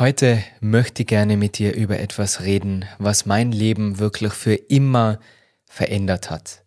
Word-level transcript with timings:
Heute 0.00 0.42
möchte 0.60 1.02
ich 1.02 1.08
gerne 1.08 1.36
mit 1.36 1.58
dir 1.58 1.74
über 1.74 2.00
etwas 2.00 2.40
reden, 2.40 2.86
was 2.96 3.26
mein 3.26 3.52
Leben 3.52 3.98
wirklich 3.98 4.32
für 4.32 4.54
immer 4.54 5.20
verändert 5.66 6.30
hat. 6.30 6.64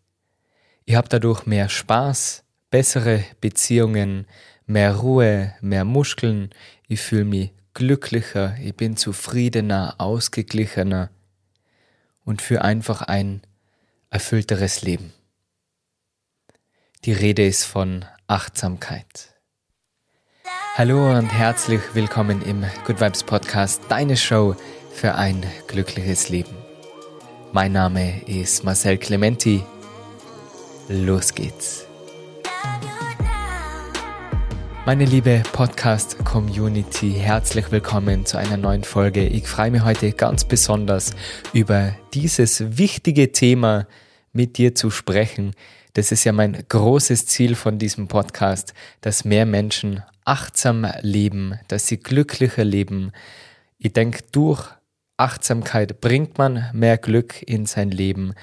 Ich 0.85 0.93
habe 0.93 1.09
dadurch 1.09 1.47
mehr 1.47 1.67
Spaß, 1.67 2.43
bessere 2.69 3.23
Beziehungen, 3.41 4.27
mehr 4.67 4.97
Ruhe, 4.97 5.55
mehr 5.61 5.83
Muskeln, 5.83 6.51
ich 6.87 7.01
fühle 7.01 7.25
mich 7.25 7.51
glücklicher, 7.73 8.55
ich 8.61 8.75
bin 8.75 8.97
zufriedener, 8.97 9.95
ausgeglichener 9.97 11.09
und 12.25 12.39
für 12.39 12.61
einfach 12.61 13.01
ein 13.01 13.41
erfüllteres 14.11 14.83
Leben. 14.83 15.11
Die 17.03 17.13
Rede 17.13 17.47
ist 17.47 17.63
von 17.63 18.05
Achtsamkeit. 18.27 19.32
Hallo 20.75 21.15
und 21.15 21.27
herzlich 21.27 21.81
willkommen 21.93 22.41
im 22.41 22.65
Good 22.87 22.99
Vibes 22.99 23.21
Podcast, 23.21 23.83
deine 23.89 24.17
Show 24.17 24.55
für 24.91 25.13
ein 25.13 25.45
glückliches 25.67 26.29
Leben. 26.29 26.55
Mein 27.51 27.73
Name 27.73 28.23
ist 28.25 28.63
Marcel 28.63 28.97
Clementi. 28.97 29.61
Los 30.89 31.35
geht's. 31.35 31.85
Meine 34.87 35.05
liebe 35.05 35.43
Podcast-Community, 35.51 37.11
herzlich 37.19 37.71
willkommen 37.71 38.25
zu 38.25 38.37
einer 38.37 38.57
neuen 38.57 38.83
Folge. 38.83 39.27
Ich 39.27 39.47
freue 39.47 39.69
mich 39.69 39.83
heute 39.83 40.11
ganz 40.11 40.43
besonders 40.43 41.11
über 41.53 41.93
dieses 42.15 42.79
wichtige 42.79 43.31
Thema 43.31 43.85
mit 44.31 44.57
dir 44.57 44.73
zu 44.73 44.89
sprechen. 44.89 45.53
Das 45.93 46.11
ist 46.11 46.23
ja 46.23 46.31
mein 46.31 46.65
großes 46.67 47.27
Ziel 47.27 47.53
von 47.53 47.77
diesem 47.77 48.07
Podcast, 48.07 48.73
dass 49.01 49.23
mehr 49.23 49.45
Menschen 49.45 50.01
achtsam 50.25 50.87
leben, 51.01 51.59
dass 51.67 51.87
sie 51.87 51.97
glücklicher 51.97 52.63
leben. 52.63 53.11
Ich 53.77 53.93
denke, 53.93 54.23
durch 54.31 54.69
Achtsamkeit 55.17 56.01
bringt 56.01 56.37
man 56.37 56.69
mehr 56.73 56.97
Glück 56.97 57.41
in 57.43 57.65
sein 57.65 57.91
Leben. 57.91 58.33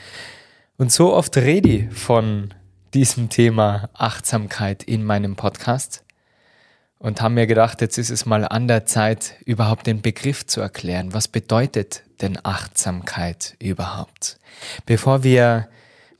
Und 0.77 0.93
so 0.93 1.13
oft 1.13 1.37
rede 1.37 1.69
ich 1.69 1.93
von 1.93 2.55
diesem 2.95 3.29
Thema 3.29 3.89
Achtsamkeit 3.95 4.83
in 4.83 5.05
meinem 5.05 5.37
Podcast 5.37 6.05
und 6.99 7.23
haben 7.23 7.35
mir 7.35 7.47
gedacht, 7.47 7.81
jetzt 7.81 7.99
ist 7.99 8.11
es 8.11 8.27
mal 8.27 8.47
an 8.47 8.69
der 8.69 8.85
Zeit, 8.87 9.35
überhaupt 9.45 9.87
den 9.87 10.03
Begriff 10.03 10.47
zu 10.47 10.61
erklären. 10.61 11.13
Was 11.15 11.29
bedeutet 11.29 12.03
denn 12.21 12.39
Achtsamkeit 12.43 13.57
überhaupt? 13.59 14.39
Bevor 14.87 15.23
wir 15.23 15.69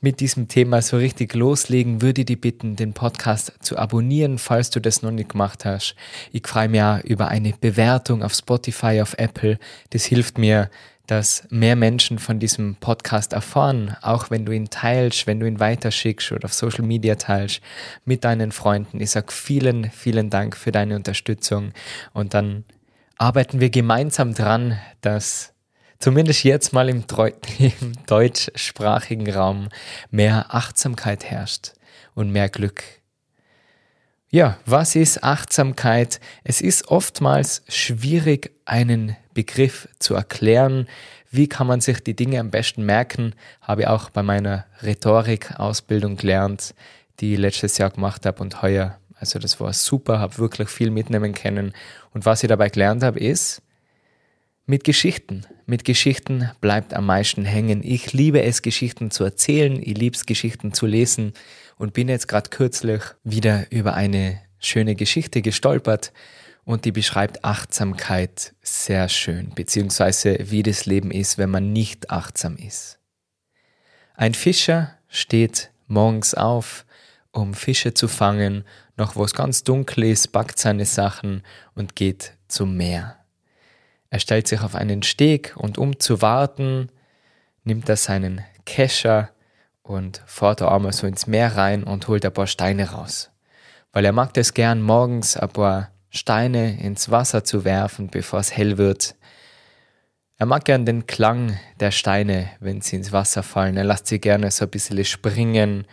mit 0.01 0.19
diesem 0.19 0.47
Thema 0.47 0.81
so 0.81 0.97
richtig 0.97 1.35
loslegen, 1.35 2.01
würde 2.01 2.21
ich 2.21 2.25
dich 2.25 2.41
bitten, 2.41 2.75
den 2.75 2.93
Podcast 2.93 3.53
zu 3.61 3.77
abonnieren, 3.77 4.39
falls 4.39 4.71
du 4.71 4.79
das 4.81 5.03
noch 5.03 5.11
nicht 5.11 5.29
gemacht 5.29 5.63
hast. 5.63 5.95
Ich 6.31 6.47
freue 6.47 6.69
mich 6.69 6.81
auch 6.81 6.99
über 7.03 7.27
eine 7.27 7.53
Bewertung 7.53 8.23
auf 8.23 8.33
Spotify, 8.33 8.99
auf 9.01 9.13
Apple. 9.17 9.59
Das 9.91 10.03
hilft 10.05 10.39
mir, 10.39 10.69
dass 11.05 11.45
mehr 11.49 11.75
Menschen 11.75 12.19
von 12.19 12.39
diesem 12.39 12.75
Podcast 12.75 13.33
erfahren, 13.33 13.95
auch 14.01 14.31
wenn 14.31 14.45
du 14.45 14.53
ihn 14.53 14.69
teilst, 14.69 15.27
wenn 15.27 15.39
du 15.39 15.45
ihn 15.45 15.59
weiterschickst 15.59 16.31
oder 16.31 16.45
auf 16.45 16.53
Social 16.53 16.85
Media 16.85 17.15
teilst 17.15 17.61
mit 18.05 18.23
deinen 18.23 18.51
Freunden. 18.51 18.99
Ich 19.01 19.11
sage 19.11 19.31
vielen, 19.31 19.91
vielen 19.91 20.29
Dank 20.29 20.55
für 20.55 20.71
deine 20.71 20.95
Unterstützung 20.95 21.73
und 22.13 22.33
dann 22.33 22.63
arbeiten 23.17 23.59
wir 23.59 23.69
gemeinsam 23.69 24.33
dran, 24.33 24.79
dass 25.01 25.53
zumindest 26.01 26.43
jetzt 26.43 26.73
mal 26.73 26.89
im, 26.89 27.05
im 27.59 27.93
deutschsprachigen 28.05 29.31
Raum 29.31 29.69
mehr 30.09 30.53
Achtsamkeit 30.53 31.23
herrscht 31.23 31.73
und 32.13 32.31
mehr 32.31 32.49
Glück. 32.49 32.83
Ja, 34.29 34.57
was 34.65 34.95
ist 34.95 35.23
Achtsamkeit? 35.23 36.21
Es 36.43 36.61
ist 36.61 36.87
oftmals 36.87 37.63
schwierig, 37.67 38.51
einen 38.65 39.17
Begriff 39.33 39.89
zu 39.99 40.15
erklären. 40.15 40.87
Wie 41.29 41.47
kann 41.47 41.67
man 41.67 41.81
sich 41.81 42.01
die 42.01 42.15
Dinge 42.15 42.39
am 42.39 42.49
besten 42.49 42.85
merken? 42.85 43.35
Habe 43.61 43.81
ich 43.81 43.87
auch 43.87 44.09
bei 44.09 44.23
meiner 44.23 44.65
Rhetorik-Ausbildung 44.83 46.15
gelernt, 46.15 46.73
die 47.19 47.33
ich 47.33 47.39
letztes 47.39 47.77
Jahr 47.77 47.89
gemacht 47.89 48.25
habe 48.25 48.41
und 48.41 48.61
heuer. 48.61 48.97
Also 49.15 49.37
das 49.37 49.59
war 49.59 49.73
super, 49.73 50.19
habe 50.19 50.37
wirklich 50.37 50.69
viel 50.69 50.91
mitnehmen 50.91 51.33
können. 51.33 51.73
Und 52.13 52.25
was 52.25 52.41
ich 52.41 52.47
dabei 52.47 52.69
gelernt 52.69 53.03
habe, 53.03 53.19
ist, 53.19 53.61
mit 54.71 54.85
Geschichten. 54.85 55.45
Mit 55.65 55.83
Geschichten 55.83 56.49
bleibt 56.61 56.93
am 56.93 57.05
meisten 57.05 57.43
hängen. 57.43 57.83
Ich 57.83 58.13
liebe 58.13 58.41
es, 58.41 58.61
Geschichten 58.61 59.11
zu 59.11 59.25
erzählen. 59.25 59.77
Ich 59.77 59.97
liebe 59.97 60.15
es, 60.15 60.25
Geschichten 60.25 60.73
zu 60.73 60.85
lesen 60.85 61.33
und 61.75 61.91
bin 61.91 62.07
jetzt 62.07 62.29
gerade 62.29 62.49
kürzlich 62.49 63.01
wieder 63.25 63.69
über 63.69 63.95
eine 63.95 64.39
schöne 64.59 64.95
Geschichte 64.95 65.41
gestolpert 65.41 66.13
und 66.63 66.85
die 66.85 66.93
beschreibt 66.93 67.43
Achtsamkeit 67.43 68.55
sehr 68.61 69.09
schön, 69.09 69.49
beziehungsweise 69.55 70.37
wie 70.39 70.63
das 70.63 70.85
Leben 70.85 71.11
ist, 71.11 71.37
wenn 71.37 71.49
man 71.49 71.73
nicht 71.73 72.09
achtsam 72.09 72.55
ist. 72.55 72.97
Ein 74.15 74.33
Fischer 74.33 74.95
steht 75.09 75.69
morgens 75.87 76.33
auf, 76.33 76.85
um 77.33 77.55
Fische 77.55 77.93
zu 77.93 78.07
fangen, 78.07 78.63
noch 78.95 79.17
wo 79.17 79.25
es 79.25 79.33
ganz 79.33 79.65
dunkel 79.65 80.05
ist, 80.05 80.31
packt 80.31 80.59
seine 80.59 80.85
Sachen 80.85 81.43
und 81.75 81.97
geht 81.97 82.37
zum 82.47 82.77
Meer. 82.77 83.20
Er 84.11 84.19
stellt 84.19 84.47
sich 84.47 84.61
auf 84.61 84.75
einen 84.75 85.03
Steg 85.03 85.53
und 85.55 85.77
um 85.77 85.99
zu 85.99 86.21
warten, 86.21 86.89
nimmt 87.63 87.87
er 87.87 87.95
seinen 87.95 88.43
Kescher 88.65 89.29
und 89.81 90.21
fährt 90.25 90.61
da 90.61 90.67
einmal 90.67 90.91
so 90.91 91.07
ins 91.07 91.27
Meer 91.27 91.55
rein 91.55 91.83
und 91.83 92.07
holt 92.07 92.25
ein 92.25 92.33
paar 92.33 92.45
Steine 92.45 92.91
raus. 92.91 93.31
Weil 93.93 94.05
er 94.05 94.11
mag 94.11 94.33
das 94.33 94.53
gern, 94.53 94.81
morgens 94.81 95.37
ein 95.37 95.49
paar 95.49 95.91
Steine 96.09 96.77
ins 96.81 97.09
Wasser 97.09 97.45
zu 97.45 97.63
werfen, 97.63 98.09
bevor 98.09 98.41
es 98.41 98.55
hell 98.55 98.77
wird. 98.77 99.15
Er 100.35 100.45
mag 100.45 100.65
gern 100.65 100.85
den 100.85 101.07
Klang 101.07 101.57
der 101.79 101.91
Steine, 101.91 102.49
wenn 102.59 102.81
sie 102.81 102.97
ins 102.97 103.13
Wasser 103.13 103.43
fallen. 103.43 103.77
Er 103.77 103.85
lässt 103.85 104.07
sie 104.07 104.19
gerne 104.19 104.51
so 104.51 104.65
ein 104.65 104.71
bisschen 104.71 105.03
springen 105.05 105.87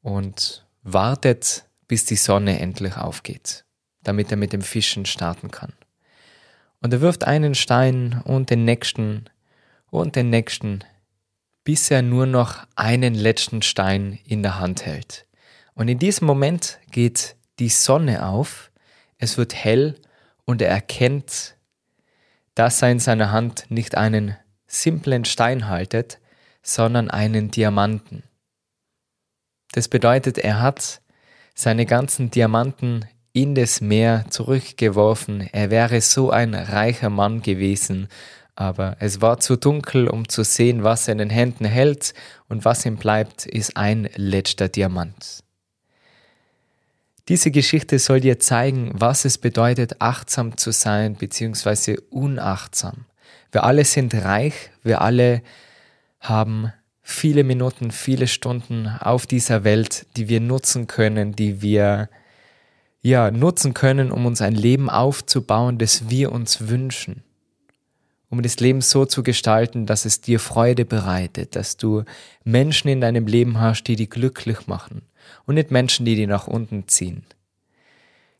und 0.00 0.66
wartet, 0.82 1.66
bis 1.88 2.06
die 2.06 2.16
Sonne 2.16 2.58
endlich 2.58 2.96
aufgeht, 2.96 3.66
damit 4.02 4.30
er 4.30 4.38
mit 4.38 4.54
dem 4.54 4.62
Fischen 4.62 5.04
starten 5.04 5.50
kann. 5.50 5.74
Und 6.80 6.92
er 6.92 7.00
wirft 7.00 7.24
einen 7.24 7.54
Stein 7.54 8.22
und 8.24 8.50
den 8.50 8.64
nächsten 8.64 9.26
und 9.90 10.16
den 10.16 10.30
nächsten 10.30 10.84
bis 11.64 11.90
er 11.90 12.02
nur 12.02 12.26
noch 12.26 12.66
einen 12.74 13.14
letzten 13.14 13.62
Stein 13.62 14.18
in 14.24 14.42
der 14.42 14.58
Hand 14.58 14.86
hält. 14.86 15.26
Und 15.74 15.88
in 15.88 15.98
diesem 15.98 16.26
Moment 16.26 16.78
geht 16.90 17.36
die 17.58 17.68
Sonne 17.68 18.26
auf, 18.26 18.70
es 19.18 19.36
wird 19.36 19.54
hell 19.54 20.00
und 20.44 20.62
er 20.62 20.70
erkennt, 20.70 21.56
dass 22.54 22.82
er 22.82 22.90
in 22.90 22.98
seiner 22.98 23.30
Hand 23.30 23.66
nicht 23.68 23.94
einen 23.94 24.36
simplen 24.66 25.24
Stein 25.24 25.68
haltet, 25.68 26.18
sondern 26.62 27.10
einen 27.10 27.50
Diamanten. 27.50 28.22
Das 29.72 29.88
bedeutet, 29.88 30.38
er 30.38 30.60
hat 30.60 31.02
seine 31.54 31.86
ganzen 31.86 32.30
Diamanten 32.30 33.04
in 33.32 33.54
das 33.54 33.80
Meer 33.80 34.24
zurückgeworfen. 34.30 35.48
Er 35.52 35.70
wäre 35.70 36.00
so 36.00 36.30
ein 36.30 36.54
reicher 36.54 37.10
Mann 37.10 37.42
gewesen 37.42 38.08
aber 38.60 38.98
es 39.00 39.22
war 39.22 39.40
zu 39.40 39.56
dunkel, 39.56 40.06
um 40.06 40.28
zu 40.28 40.44
sehen, 40.44 40.84
was 40.84 41.08
er 41.08 41.12
in 41.12 41.18
den 41.18 41.30
Händen 41.30 41.64
hält, 41.64 42.12
und 42.46 42.66
was 42.66 42.84
ihm 42.84 42.98
bleibt, 42.98 43.46
ist 43.46 43.74
ein 43.78 44.06
letzter 44.16 44.68
Diamant. 44.68 45.42
Diese 47.28 47.50
Geschichte 47.50 47.98
soll 47.98 48.20
dir 48.20 48.38
zeigen, 48.38 48.90
was 48.92 49.24
es 49.24 49.38
bedeutet, 49.38 50.02
achtsam 50.02 50.58
zu 50.58 50.72
sein 50.72 51.14
bzw. 51.14 51.96
unachtsam. 52.10 53.06
Wir 53.50 53.64
alle 53.64 53.86
sind 53.86 54.14
reich, 54.14 54.70
wir 54.82 55.00
alle 55.00 55.40
haben 56.18 56.70
viele 57.00 57.44
Minuten, 57.44 57.92
viele 57.92 58.26
Stunden 58.26 58.88
auf 58.88 59.26
dieser 59.26 59.64
Welt, 59.64 60.06
die 60.18 60.28
wir 60.28 60.40
nutzen 60.40 60.86
können, 60.86 61.34
die 61.34 61.62
wir 61.62 62.10
ja 63.02 63.30
nutzen 63.30 63.74
können, 63.74 64.10
um 64.10 64.26
uns 64.26 64.40
ein 64.40 64.54
Leben 64.54 64.90
aufzubauen, 64.90 65.78
das 65.78 66.10
wir 66.10 66.32
uns 66.32 66.68
wünschen 66.68 67.22
um 68.30 68.42
das 68.42 68.60
Leben 68.60 68.80
so 68.80 69.04
zu 69.04 69.22
gestalten, 69.22 69.86
dass 69.86 70.04
es 70.04 70.20
dir 70.20 70.38
Freude 70.38 70.84
bereitet, 70.84 71.56
dass 71.56 71.76
du 71.76 72.04
Menschen 72.44 72.88
in 72.88 73.00
deinem 73.00 73.26
Leben 73.26 73.60
hast, 73.60 73.84
die 73.84 73.96
dich 73.96 74.08
glücklich 74.08 74.68
machen 74.68 75.02
und 75.46 75.56
nicht 75.56 75.72
Menschen, 75.72 76.06
die 76.06 76.14
dich 76.14 76.28
nach 76.28 76.46
unten 76.46 76.86
ziehen. 76.86 77.24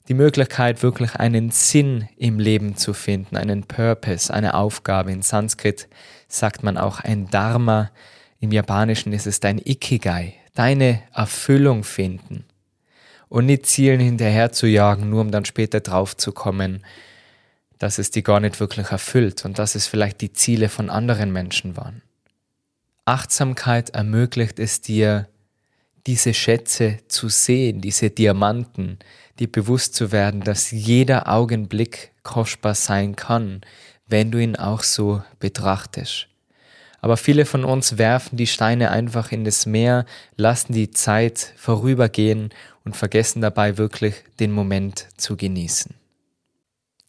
Die 0.09 0.15
Möglichkeit, 0.15 0.83
wirklich 0.83 1.17
einen 1.17 1.51
Sinn 1.51 2.09
im 2.17 2.39
Leben 2.39 2.77
zu 2.77 2.95
finden, 2.95 3.37
einen 3.37 3.65
Purpose, 3.65 4.33
eine 4.33 4.55
Aufgabe. 4.55 5.13
In 5.13 5.23
Sanskrit 5.23 5.89
sagt 6.27 6.63
man 6.63 6.79
auch 6.79 7.01
ein 7.01 7.29
Dharma. 7.29 7.91
Im 8.41 8.51
Japanischen 8.51 9.13
ist 9.13 9.27
es 9.27 9.41
dein 9.41 9.59
Ikigai, 9.59 10.35
deine 10.55 11.03
Erfüllung 11.13 11.85
finden. 11.85 12.45
Und 13.31 13.47
nicht 13.47 13.65
Zielen 13.65 14.01
hinterher 14.01 14.53
zu 14.53 14.67
jagen, 14.67 15.09
nur 15.09 15.23
um 15.23 15.31
dann 15.31 15.47
später 15.47 15.81
drauf 15.81 16.15
zu 16.17 16.33
kommen, 16.33 16.85
dass 17.79 17.99
es 17.99 18.11
die 18.11 18.23
gar 18.23 18.41
nicht 18.41 18.61
wirklich 18.61 18.91
erfüllt 18.91 19.47
und 19.47 19.59
dass 19.59 19.75
es 19.75 19.87
vielleicht 19.87 20.21
die 20.21 20.35
Ziele 20.35 20.69
von 20.69 20.91
anderen 20.91 21.33
Menschen 21.33 21.77
waren. 21.79 22.03
Achtsamkeit 23.07 23.91
ermöglicht 23.91 24.59
es 24.59 24.83
dir, 24.83 25.29
diese 26.07 26.35
Schätze 26.35 26.99
zu 27.09 27.29
sehen, 27.29 27.81
diese 27.81 28.11
Diamanten, 28.11 28.99
dir 29.39 29.51
bewusst 29.51 29.95
zu 29.95 30.13
werden, 30.13 30.43
dass 30.43 30.71
jeder 30.71 31.29
Augenblick 31.29 32.13
kostbar 32.23 32.75
sein 32.75 33.17
kann, 33.17 33.63
wenn 34.07 34.31
du 34.31 34.39
ihn 34.39 34.57
auch 34.57 34.83
so 34.83 35.23
betrachtest. 35.39 36.30
Aber 37.01 37.17
viele 37.17 37.47
von 37.47 37.65
uns 37.65 37.99
werfen 37.99 38.37
die 38.37 38.47
Steine 38.47 38.91
einfach 38.91 39.33
in 39.33 39.45
das 39.45 39.67
Meer, 39.67 40.05
lassen 40.37 40.73
die 40.73 40.91
Zeit 40.91 41.53
vorübergehen 41.57 42.51
und 42.85 42.97
vergessen 42.97 43.41
dabei 43.41 43.79
wirklich 43.79 44.15
den 44.39 44.53
Moment 44.53 45.07
zu 45.17 45.37
genießen. 45.37 45.95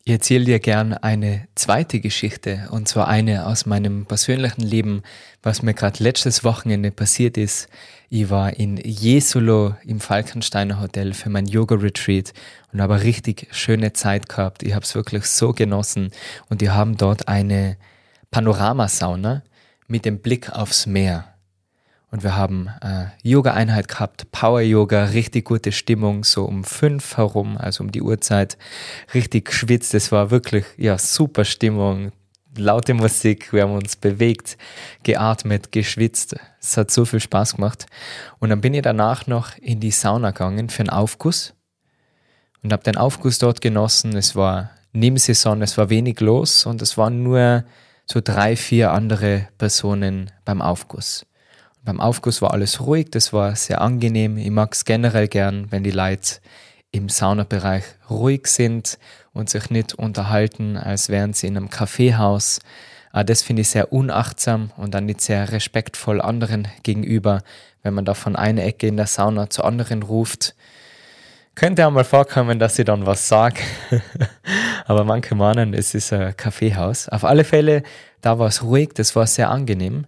Ich 0.03 0.13
erzähle 0.13 0.45
dir 0.45 0.59
gern 0.59 0.93
eine 0.93 1.47
zweite 1.53 1.99
Geschichte, 1.99 2.67
und 2.71 2.87
zwar 2.87 3.07
eine 3.07 3.45
aus 3.45 3.67
meinem 3.67 4.07
persönlichen 4.07 4.61
Leben, 4.61 5.03
was 5.43 5.61
mir 5.61 5.75
gerade 5.75 6.03
letztes 6.03 6.43
Wochenende 6.43 6.89
passiert 6.89 7.37
ist. 7.37 7.67
Ich 8.09 8.31
war 8.31 8.57
in 8.57 8.77
Jesolo 8.77 9.75
im 9.85 9.99
Falkensteiner 9.99 10.81
Hotel 10.81 11.13
für 11.13 11.29
mein 11.29 11.45
Yoga-Retreat 11.45 12.33
und 12.73 12.81
habe 12.81 13.03
richtig 13.03 13.47
schöne 13.51 13.93
Zeit 13.93 14.27
gehabt. 14.27 14.63
Ich 14.63 14.73
habe 14.73 14.83
es 14.83 14.95
wirklich 14.95 15.25
so 15.25 15.53
genossen 15.53 16.09
und 16.49 16.61
die 16.61 16.71
haben 16.71 16.97
dort 16.97 17.27
eine 17.27 17.77
Panoramasauna 18.31 19.43
mit 19.91 20.05
dem 20.05 20.19
Blick 20.19 20.49
aufs 20.49 20.85
Meer. 20.85 21.25
Und 22.11 22.23
wir 22.23 22.35
haben 22.35 22.69
äh, 22.81 23.05
Yoga-Einheit 23.23 23.87
gehabt, 23.87 24.31
Power-Yoga, 24.31 25.05
richtig 25.05 25.45
gute 25.45 25.71
Stimmung, 25.71 26.23
so 26.23 26.45
um 26.45 26.63
fünf 26.63 27.17
herum, 27.17 27.57
also 27.57 27.83
um 27.83 27.91
die 27.91 28.01
Uhrzeit, 28.01 28.57
richtig 29.13 29.45
geschwitzt. 29.45 29.93
Es 29.93 30.11
war 30.11 30.31
wirklich, 30.31 30.65
ja, 30.77 30.97
super 30.97 31.45
Stimmung, 31.45 32.11
laute 32.57 32.93
Musik, 32.93 33.53
wir 33.53 33.63
haben 33.63 33.73
uns 33.73 33.95
bewegt, 33.95 34.57
geatmet, 35.03 35.71
geschwitzt. 35.71 36.35
Es 36.61 36.75
hat 36.75 36.89
so 36.91 37.05
viel 37.05 37.19
Spaß 37.19 37.55
gemacht. 37.55 37.85
Und 38.39 38.49
dann 38.49 38.61
bin 38.61 38.73
ich 38.73 38.81
danach 38.81 39.27
noch 39.27 39.57
in 39.57 39.79
die 39.79 39.91
Sauna 39.91 40.31
gegangen 40.31 40.69
für 40.69 40.81
einen 40.81 40.89
Aufguss 40.89 41.53
und 42.63 42.73
habe 42.73 42.83
den 42.83 42.97
Aufguss 42.97 43.39
dort 43.39 43.61
genossen. 43.61 44.15
Es 44.15 44.35
war 44.35 44.71
Nebensaison, 44.93 45.61
es 45.61 45.77
war 45.77 45.89
wenig 45.89 46.19
los 46.19 46.65
und 46.65 46.81
es 46.81 46.97
waren 46.97 47.23
nur 47.23 47.63
so 48.11 48.19
drei, 48.21 48.57
vier 48.57 48.91
andere 48.91 49.47
Personen 49.57 50.31
beim 50.43 50.61
Aufguss. 50.61 51.25
Beim 51.85 52.01
Aufguss 52.01 52.41
war 52.41 52.51
alles 52.51 52.81
ruhig, 52.81 53.09
das 53.09 53.31
war 53.31 53.55
sehr 53.55 53.79
angenehm. 53.79 54.37
Ich 54.37 54.51
mag 54.51 54.73
es 54.73 54.83
generell 54.83 55.29
gern, 55.29 55.71
wenn 55.71 55.83
die 55.83 55.91
Leute 55.91 56.41
im 56.91 57.07
Saunabereich 57.07 57.85
ruhig 58.09 58.47
sind 58.47 58.99
und 59.31 59.49
sich 59.49 59.69
nicht 59.69 59.93
unterhalten, 59.93 60.75
als 60.75 61.07
wären 61.07 61.31
sie 61.31 61.47
in 61.47 61.55
einem 61.55 61.69
Kaffeehaus. 61.69 62.59
Ah, 63.13 63.23
das 63.23 63.43
finde 63.43 63.61
ich 63.61 63.69
sehr 63.69 63.93
unachtsam 63.93 64.71
und 64.75 64.93
dann 64.93 65.05
nicht 65.05 65.21
sehr 65.21 65.49
respektvoll 65.49 66.19
anderen 66.19 66.67
gegenüber, 66.83 67.43
wenn 67.81 67.93
man 67.93 68.03
da 68.03 68.13
von 68.13 68.35
einer 68.35 68.63
Ecke 68.65 68.87
in 68.87 68.97
der 68.97 69.07
Sauna 69.07 69.49
zur 69.49 69.63
anderen 69.63 70.03
ruft. 70.03 70.53
Könnte 71.55 71.87
auch 71.87 71.91
mal 71.91 72.03
vorkommen, 72.03 72.59
dass 72.59 72.77
ich 72.77 72.85
dann 72.85 73.05
was 73.05 73.27
sage, 73.27 73.61
aber 74.85 75.03
manche 75.03 75.35
meinen, 75.35 75.73
es 75.73 75.93
ist 75.93 76.13
ein 76.13 76.35
Kaffeehaus. 76.35 77.09
Auf 77.09 77.23
alle 77.23 77.43
Fälle, 77.43 77.83
da 78.21 78.39
war 78.39 78.47
es 78.47 78.63
ruhig, 78.63 78.89
das 78.93 79.15
war 79.15 79.27
sehr 79.27 79.49
angenehm. 79.49 80.05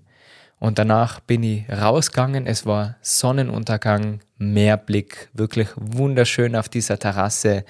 Und 0.60 0.80
danach 0.80 1.20
bin 1.20 1.44
ich 1.44 1.70
rausgegangen. 1.70 2.48
Es 2.48 2.66
war 2.66 2.96
Sonnenuntergang, 3.02 4.22
Meerblick, 4.38 5.30
wirklich 5.34 5.68
wunderschön 5.75 6.56
auf 6.56 6.70
dieser 6.70 6.98
Terrasse 6.98 7.66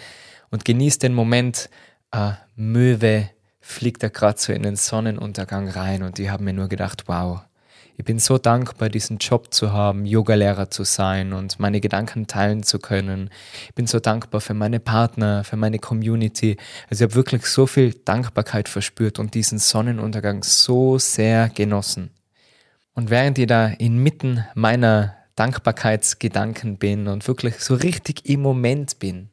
und 0.52 0.64
genießt 0.64 1.02
den 1.02 1.14
Moment. 1.14 1.70
Eine 2.12 2.38
Möwe 2.56 3.30
fliegt 3.62 4.04
da 4.04 4.10
gerade 4.10 4.40
so 4.40 4.54
in 4.54 4.62
den 4.62 4.76
Sonnenuntergang 4.76 5.70
rein 5.70 6.04
und 6.04 6.20
ich 6.20 6.30
habe 6.30 6.44
mir 6.44 6.54
nur 6.54 6.68
gedacht, 6.68 7.06
wow, 7.08 7.42
ich 7.96 8.06
bin 8.06 8.18
so 8.18 8.38
dankbar, 8.38 8.90
diesen 8.90 9.18
Job 9.18 9.54
zu 9.54 9.72
haben, 9.72 10.06
Yogalehrer 10.06 10.70
zu 10.70 10.84
sein 10.84 11.32
und 11.32 11.60
meine 11.60 11.80
Gedanken 11.80 12.26
teilen 12.26 12.64
zu 12.64 12.80
können. 12.80 13.30
Ich 13.68 13.76
bin 13.76 13.86
so 13.86 14.00
dankbar 14.00 14.42
für 14.42 14.56
meine 14.56 14.80
Partner, 14.80 15.44
für 15.44 15.58
meine 15.58 15.78
Community. 15.78 16.58
Also 16.90 17.04
ich 17.04 17.10
habe 17.10 17.16
wirklich 17.16 17.46
so 17.46 17.68
viel 17.68 17.94
Dankbarkeit 17.94 18.68
verspürt 18.68 19.20
und 19.20 19.36
diesen 19.36 19.60
Sonnenuntergang 19.60 20.44
so 20.44 20.98
sehr 20.98 21.50
genossen. 21.50 22.10
Und 22.96 23.10
während 23.10 23.38
ich 23.38 23.48
da 23.48 23.68
inmitten 23.68 24.44
meiner 24.56 25.16
Dankbarkeitsgedanken 25.36 26.78
bin 26.78 27.08
und 27.08 27.28
wirklich 27.28 27.60
so 27.60 27.76
richtig 27.76 28.28
im 28.28 28.42
Moment 28.42 29.00
bin, 29.00 29.30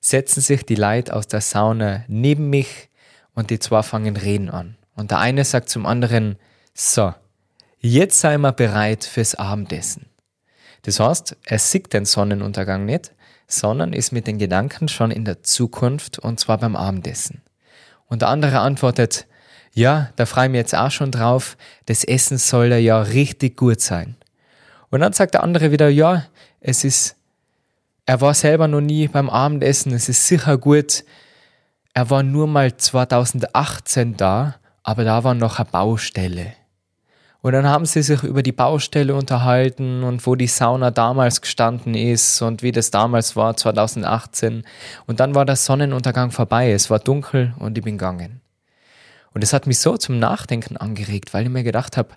setzen 0.00 0.40
sich 0.40 0.64
die 0.64 0.76
Leute 0.76 1.14
aus 1.14 1.28
der 1.28 1.40
Sauna 1.40 2.04
neben 2.08 2.50
mich 2.50 2.88
und 3.34 3.50
die 3.50 3.58
zwei 3.58 3.82
fangen 3.82 4.16
reden 4.16 4.48
an. 4.48 4.76
Und 4.94 5.10
der 5.10 5.18
eine 5.18 5.44
sagt 5.44 5.68
zum 5.68 5.86
anderen, 5.86 6.36
so, 6.74 7.14
jetzt 7.80 8.20
sei 8.20 8.38
mal 8.38 8.52
bereit 8.52 9.04
fürs 9.04 9.34
Abendessen. 9.34 10.06
Das 10.82 11.00
heißt, 11.00 11.36
er 11.44 11.58
sieht 11.58 11.92
den 11.92 12.04
Sonnenuntergang 12.04 12.84
nicht, 12.84 13.12
sondern 13.46 13.92
ist 13.92 14.12
mit 14.12 14.26
den 14.26 14.38
Gedanken 14.38 14.88
schon 14.88 15.10
in 15.10 15.24
der 15.24 15.42
Zukunft 15.42 16.18
und 16.18 16.40
zwar 16.40 16.58
beim 16.58 16.76
Abendessen. 16.76 17.42
Und 18.06 18.22
der 18.22 18.28
andere 18.28 18.60
antwortet, 18.60 19.26
ja, 19.72 20.10
da 20.16 20.26
freue 20.26 20.46
ich 20.46 20.50
mich 20.52 20.58
jetzt 20.58 20.74
auch 20.74 20.90
schon 20.90 21.10
drauf, 21.10 21.56
das 21.86 22.04
Essen 22.04 22.38
soll 22.38 22.72
ja 22.72 23.00
richtig 23.00 23.56
gut 23.56 23.80
sein. 23.80 24.16
Und 24.90 25.00
dann 25.00 25.12
sagt 25.12 25.34
der 25.34 25.42
andere 25.42 25.70
wieder, 25.70 25.88
ja, 25.88 26.24
es 26.60 26.84
ist, 26.84 27.16
er 28.06 28.20
war 28.20 28.34
selber 28.34 28.66
noch 28.66 28.80
nie 28.80 29.06
beim 29.06 29.30
Abendessen, 29.30 29.92
es 29.92 30.08
ist 30.08 30.26
sicher 30.26 30.58
gut. 30.58 31.04
Er 31.94 32.10
war 32.10 32.22
nur 32.22 32.46
mal 32.46 32.76
2018 32.76 34.16
da, 34.16 34.56
aber 34.82 35.04
da 35.04 35.22
war 35.22 35.34
noch 35.34 35.58
eine 35.58 35.68
Baustelle. 35.70 36.54
Und 37.42 37.52
dann 37.52 37.66
haben 37.66 37.86
sie 37.86 38.02
sich 38.02 38.22
über 38.22 38.42
die 38.42 38.52
Baustelle 38.52 39.14
unterhalten 39.14 40.02
und 40.02 40.26
wo 40.26 40.34
die 40.34 40.46
Sauna 40.46 40.90
damals 40.90 41.40
gestanden 41.40 41.94
ist 41.94 42.42
und 42.42 42.62
wie 42.62 42.72
das 42.72 42.90
damals 42.90 43.34
war, 43.34 43.56
2018. 43.56 44.64
Und 45.06 45.20
dann 45.20 45.34
war 45.34 45.46
der 45.46 45.56
Sonnenuntergang 45.56 46.32
vorbei, 46.32 46.72
es 46.72 46.90
war 46.90 46.98
dunkel 46.98 47.54
und 47.58 47.78
ich 47.78 47.84
bin 47.84 47.96
gegangen. 47.96 48.40
Und 49.32 49.42
es 49.42 49.52
hat 49.52 49.66
mich 49.66 49.78
so 49.78 49.96
zum 49.96 50.18
Nachdenken 50.18 50.76
angeregt, 50.76 51.32
weil 51.32 51.44
ich 51.44 51.50
mir 51.50 51.62
gedacht 51.62 51.96
habe, 51.96 52.10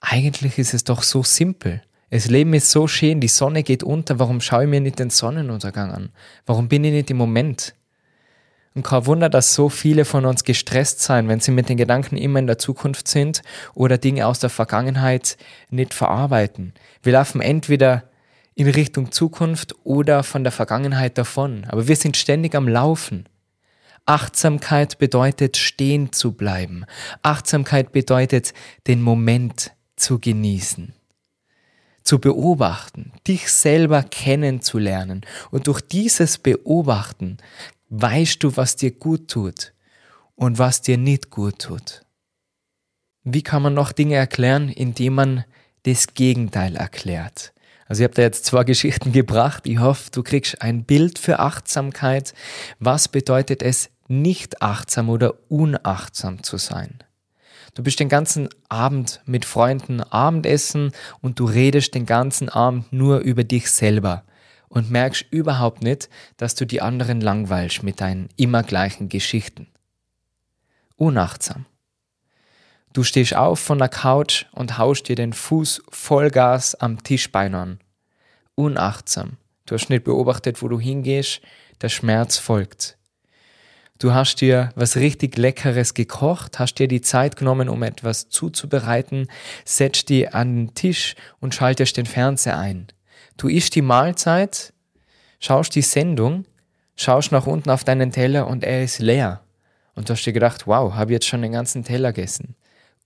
eigentlich 0.00 0.58
ist 0.58 0.74
es 0.74 0.84
doch 0.84 1.02
so 1.02 1.22
simpel. 1.22 1.82
Das 2.10 2.28
Leben 2.28 2.54
ist 2.54 2.70
so 2.70 2.86
schön, 2.86 3.20
die 3.20 3.28
Sonne 3.28 3.62
geht 3.62 3.82
unter, 3.82 4.18
warum 4.18 4.40
schaue 4.40 4.64
ich 4.64 4.70
mir 4.70 4.80
nicht 4.80 4.98
den 4.98 5.10
Sonnenuntergang 5.10 5.92
an? 5.92 6.10
Warum 6.46 6.68
bin 6.68 6.84
ich 6.84 6.92
nicht 6.92 7.10
im 7.10 7.16
Moment? 7.16 7.74
Und 8.74 8.82
kein 8.82 9.06
Wunder, 9.06 9.28
dass 9.28 9.54
so 9.54 9.68
viele 9.68 10.04
von 10.04 10.26
uns 10.26 10.42
gestresst 10.42 11.00
sein, 11.00 11.28
wenn 11.28 11.38
sie 11.38 11.52
mit 11.52 11.68
den 11.68 11.76
Gedanken 11.76 12.16
immer 12.16 12.40
in 12.40 12.48
der 12.48 12.58
Zukunft 12.58 13.06
sind 13.06 13.42
oder 13.74 13.98
Dinge 13.98 14.26
aus 14.26 14.40
der 14.40 14.50
Vergangenheit 14.50 15.36
nicht 15.70 15.94
verarbeiten. 15.94 16.74
Wir 17.02 17.12
laufen 17.12 17.40
entweder 17.40 18.04
in 18.54 18.68
Richtung 18.68 19.12
Zukunft 19.12 19.74
oder 19.84 20.22
von 20.22 20.42
der 20.42 20.52
Vergangenheit 20.52 21.18
davon. 21.18 21.66
Aber 21.68 21.88
wir 21.88 21.96
sind 21.96 22.16
ständig 22.16 22.54
am 22.54 22.68
Laufen. 22.68 23.28
Achtsamkeit 24.06 24.98
bedeutet 24.98 25.56
stehen 25.56 26.12
zu 26.12 26.32
bleiben. 26.32 26.84
Achtsamkeit 27.22 27.92
bedeutet 27.92 28.52
den 28.86 29.00
Moment 29.00 29.72
zu 29.96 30.18
genießen, 30.18 30.92
zu 32.02 32.18
beobachten, 32.18 33.12
dich 33.26 33.50
selber 33.50 34.02
kennenzulernen. 34.02 35.22
Und 35.50 35.68
durch 35.68 35.80
dieses 35.80 36.36
Beobachten 36.36 37.38
weißt 38.00 38.42
du, 38.42 38.56
was 38.56 38.76
dir 38.76 38.90
gut 38.90 39.28
tut 39.28 39.72
und 40.34 40.58
was 40.58 40.82
dir 40.82 40.98
nicht 40.98 41.30
gut 41.30 41.60
tut. 41.60 42.02
Wie 43.22 43.42
kann 43.42 43.62
man 43.62 43.74
noch 43.74 43.92
Dinge 43.92 44.16
erklären, 44.16 44.68
indem 44.68 45.14
man 45.14 45.44
das 45.84 46.14
Gegenteil 46.14 46.76
erklärt? 46.76 47.52
Also 47.86 48.02
ich 48.02 48.04
habe 48.04 48.14
da 48.14 48.22
jetzt 48.22 48.44
zwei 48.46 48.64
Geschichten 48.72 49.12
gebracht. 49.12 49.66
Ich 49.66 49.78
hoffe, 49.78 50.10
du 50.10 50.22
kriegst 50.22 50.60
ein 50.60 50.84
Bild 50.84 51.18
für 51.18 51.38
Achtsamkeit. 51.38 52.34
Was 52.80 53.08
bedeutet 53.08 53.62
es, 53.62 53.90
nicht 54.08 54.60
achtsam 54.60 55.08
oder 55.08 55.34
unachtsam 55.48 56.42
zu 56.42 56.58
sein. 56.58 56.98
Du 57.74 57.82
bist 57.82 57.98
den 57.98 58.10
ganzen 58.10 58.48
Abend 58.68 59.22
mit 59.24 59.44
Freunden 59.44 60.00
Abendessen 60.00 60.92
und 61.22 61.40
du 61.40 61.46
redest 61.46 61.94
den 61.94 62.06
ganzen 62.06 62.48
Abend 62.48 62.92
nur 62.92 63.20
über 63.20 63.44
dich 63.44 63.70
selber 63.70 64.24
und 64.68 64.90
merkst 64.90 65.26
überhaupt 65.30 65.82
nicht, 65.82 66.08
dass 66.36 66.54
du 66.54 66.66
die 66.66 66.80
anderen 66.80 67.20
langweilst 67.20 67.82
mit 67.82 68.00
deinen 68.00 68.28
immer 68.36 68.62
gleichen 68.62 69.08
Geschichten. 69.08 69.68
Unachtsam. 70.96 71.66
Du 72.92 73.02
stehst 73.02 73.34
auf 73.34 73.58
von 73.58 73.78
der 73.78 73.88
Couch 73.88 74.46
und 74.52 74.78
haust 74.78 75.08
dir 75.08 75.16
den 75.16 75.32
Fuß 75.32 75.82
Vollgas 75.88 76.76
am 76.76 77.02
Tischbein 77.02 77.54
an. 77.54 77.80
Unachtsam. 78.54 79.36
Du 79.66 79.74
hast 79.74 79.90
nicht 79.90 80.04
beobachtet, 80.04 80.62
wo 80.62 80.68
du 80.68 80.78
hingehst, 80.78 81.40
der 81.80 81.88
Schmerz 81.88 82.38
folgt. 82.38 82.96
Du 83.98 84.12
hast 84.12 84.40
dir 84.40 84.70
was 84.74 84.96
richtig 84.96 85.36
Leckeres 85.36 85.94
gekocht, 85.94 86.58
hast 86.58 86.74
dir 86.74 86.88
die 86.88 87.00
Zeit 87.00 87.36
genommen, 87.36 87.68
um 87.68 87.82
etwas 87.82 88.28
zuzubereiten, 88.28 89.28
setzt 89.64 90.08
dich 90.08 90.34
an 90.34 90.54
den 90.56 90.74
Tisch 90.74 91.14
und 91.40 91.54
schaltest 91.54 91.96
den 91.96 92.06
Fernseher 92.06 92.58
ein. 92.58 92.88
Du 93.36 93.48
isst 93.48 93.74
die 93.74 93.82
Mahlzeit, 93.82 94.72
schaust 95.40 95.74
die 95.74 95.82
Sendung, 95.82 96.46
schaust 96.96 97.32
nach 97.32 97.46
unten 97.46 97.70
auf 97.70 97.84
deinen 97.84 98.12
Teller 98.12 98.46
und 98.46 98.64
er 98.64 98.84
ist 98.84 98.98
leer. 98.98 99.42
Und 99.94 100.08
du 100.08 100.12
hast 100.12 100.24
dir 100.24 100.32
gedacht, 100.32 100.66
wow, 100.66 100.94
habe 100.94 101.12
jetzt 101.12 101.26
schon 101.26 101.42
den 101.42 101.52
ganzen 101.52 101.84
Teller 101.84 102.12
gegessen. 102.12 102.56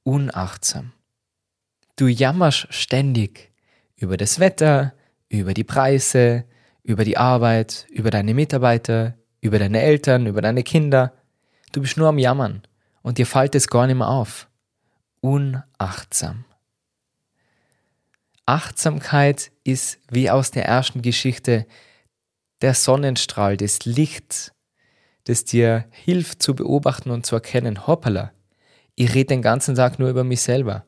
Unachtsam. 0.05 0.93
Du 1.97 2.07
jammerst 2.07 2.69
ständig 2.71 3.53
über 3.97 4.17
das 4.17 4.39
Wetter, 4.39 4.95
über 5.29 5.53
die 5.53 5.65
Preise, 5.65 6.45
über 6.83 7.05
die 7.05 7.19
Arbeit, 7.19 7.87
über 7.91 8.11
deine 8.11 8.35
Mitarbeiter, 8.35 9.15
über 9.41 9.59
deine 9.59 9.83
Eltern, 9.83 10.27
über 10.27 10.41
deine 10.41 10.63
Kinder. 10.63 11.13
Du 11.73 11.83
bist 11.83 11.97
nur 11.97 12.09
am 12.09 12.19
Jammern 12.19 12.63
und 13.03 13.19
dir 13.19 13.27
fällt 13.27 13.55
es 13.55 13.69
gar 13.69 13.87
nicht 13.87 13.97
mehr 13.97 14.09
auf. 14.09 14.49
Unachtsam. 15.21 16.45
Achtsamkeit 18.49 19.53
ist 19.63 19.99
wie 20.11 20.31
aus 20.31 20.51
der 20.51 20.65
ersten 20.65 21.03
Geschichte 21.03 21.67
der 22.63 22.73
Sonnenstrahl, 22.73 23.59
das 23.59 23.85
Licht, 23.85 24.55
das 25.25 25.45
dir 25.45 25.85
hilft 25.91 26.43
zu 26.43 26.55
beobachten 26.55 27.11
und 27.11 27.27
zu 27.27 27.35
erkennen, 27.35 27.87
hoppala, 27.87 28.33
ich 28.95 29.13
rede 29.13 29.27
den 29.27 29.43
ganzen 29.43 29.75
Tag 29.75 29.99
nur 29.99 30.09
über 30.09 30.25
mich 30.25 30.41
selber. 30.41 30.87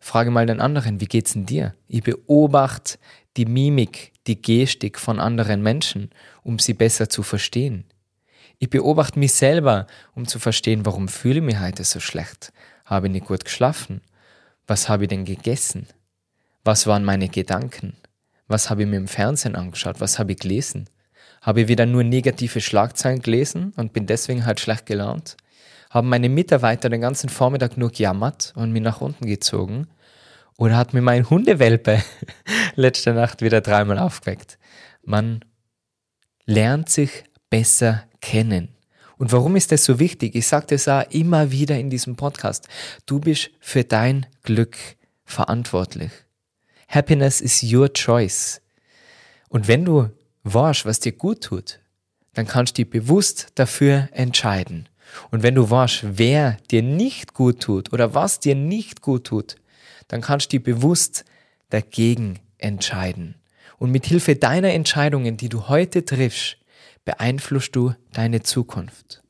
Frage 0.00 0.30
mal 0.30 0.46
den 0.46 0.58
anderen, 0.58 0.98
wie 0.98 1.04
geht's 1.04 1.34
denn 1.34 1.44
dir? 1.44 1.74
Ich 1.86 2.02
beobachte 2.02 2.98
die 3.36 3.44
Mimik, 3.44 4.14
die 4.26 4.40
Gestik 4.40 4.98
von 4.98 5.20
anderen 5.20 5.62
Menschen, 5.62 6.08
um 6.44 6.58
sie 6.58 6.72
besser 6.72 7.10
zu 7.10 7.22
verstehen. 7.22 7.84
Ich 8.58 8.70
beobachte 8.70 9.18
mich 9.18 9.34
selber, 9.34 9.86
um 10.14 10.26
zu 10.26 10.38
verstehen, 10.38 10.86
warum 10.86 11.08
fühle 11.08 11.40
ich 11.40 11.44
mich 11.44 11.60
heute 11.60 11.84
so 11.84 12.00
schlecht. 12.00 12.54
Habe 12.86 13.08
ich 13.08 13.12
nicht 13.12 13.26
gut 13.26 13.44
geschlafen? 13.44 14.00
Was 14.66 14.88
habe 14.88 15.04
ich 15.04 15.08
denn 15.10 15.26
gegessen? 15.26 15.86
Was 16.66 16.88
waren 16.88 17.04
meine 17.04 17.28
Gedanken? 17.28 17.92
Was 18.48 18.70
habe 18.70 18.82
ich 18.82 18.88
mir 18.88 18.96
im 18.96 19.06
Fernsehen 19.06 19.54
angeschaut? 19.54 20.00
Was 20.00 20.18
habe 20.18 20.32
ich 20.32 20.40
gelesen? 20.40 20.90
Habe 21.40 21.60
ich 21.60 21.68
wieder 21.68 21.86
nur 21.86 22.02
negative 22.02 22.60
Schlagzeilen 22.60 23.22
gelesen 23.22 23.72
und 23.76 23.92
bin 23.92 24.06
deswegen 24.06 24.44
halt 24.44 24.58
schlecht 24.58 24.84
gelaunt? 24.84 25.36
Haben 25.90 26.08
meine 26.08 26.28
Mitarbeiter 26.28 26.88
den 26.88 27.00
ganzen 27.00 27.28
Vormittag 27.28 27.76
nur 27.76 27.92
gejammert 27.92 28.52
und 28.56 28.72
mich 28.72 28.82
nach 28.82 29.00
unten 29.00 29.26
gezogen? 29.26 29.86
Oder 30.56 30.76
hat 30.76 30.92
mir 30.92 31.02
mein 31.02 31.30
Hundewelpe 31.30 32.02
letzte 32.74 33.12
Nacht 33.14 33.42
wieder 33.42 33.60
dreimal 33.60 34.00
aufgeweckt? 34.00 34.58
Man 35.04 35.44
lernt 36.46 36.88
sich 36.88 37.22
besser 37.48 38.02
kennen. 38.20 38.74
Und 39.18 39.30
warum 39.30 39.54
ist 39.54 39.70
das 39.70 39.84
so 39.84 40.00
wichtig? 40.00 40.34
Ich 40.34 40.48
sage 40.48 40.66
das 40.70 40.88
auch 40.88 41.08
immer 41.10 41.52
wieder 41.52 41.78
in 41.78 41.90
diesem 41.90 42.16
Podcast. 42.16 42.66
Du 43.06 43.20
bist 43.20 43.50
für 43.60 43.84
dein 43.84 44.26
Glück 44.42 44.76
verantwortlich. 45.24 46.25
Happiness 46.88 47.40
is 47.40 47.62
your 47.62 47.92
choice. 47.92 48.60
Und 49.48 49.68
wenn 49.68 49.84
du 49.84 50.10
weißt, 50.44 50.86
was 50.86 51.00
dir 51.00 51.12
gut 51.12 51.42
tut, 51.42 51.80
dann 52.34 52.46
kannst 52.46 52.76
du 52.76 52.84
dich 52.84 52.90
bewusst 52.90 53.48
dafür 53.54 54.08
entscheiden. 54.12 54.88
Und 55.30 55.42
wenn 55.42 55.54
du 55.54 55.68
weißt, 55.68 56.18
wer 56.18 56.58
dir 56.70 56.82
nicht 56.82 57.34
gut 57.34 57.60
tut 57.60 57.92
oder 57.92 58.14
was 58.14 58.40
dir 58.40 58.54
nicht 58.54 59.02
gut 59.02 59.24
tut, 59.24 59.56
dann 60.08 60.20
kannst 60.20 60.52
du 60.52 60.58
dich 60.58 60.64
bewusst 60.64 61.24
dagegen 61.70 62.38
entscheiden. 62.58 63.36
Und 63.78 63.90
mit 63.90 64.06
Hilfe 64.06 64.36
deiner 64.36 64.70
Entscheidungen, 64.70 65.36
die 65.36 65.48
du 65.48 65.68
heute 65.68 66.04
triffst, 66.04 66.56
beeinflusst 67.04 67.74
du 67.76 67.94
deine 68.12 68.42
Zukunft. 68.42 69.22